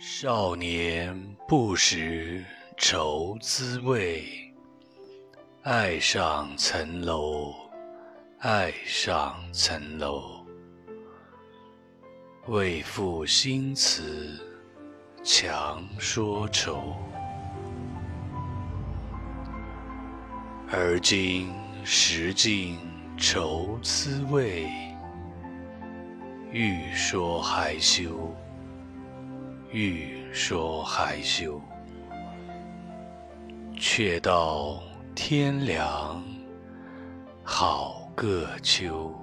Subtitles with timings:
[0.00, 2.44] 少年不识
[2.76, 4.22] 愁滋味，
[5.64, 7.52] 爱上层楼，
[8.38, 10.46] 爱上层楼。
[12.46, 14.38] 为赋新词
[15.24, 16.94] 强说愁。
[20.70, 21.52] 而今
[21.82, 22.78] 识尽
[23.16, 24.68] 愁滋味，
[26.52, 28.32] 欲说还休。
[29.70, 31.60] 欲说还休，
[33.76, 34.82] 却道
[35.14, 36.22] 天凉
[37.44, 39.14] 好个秋。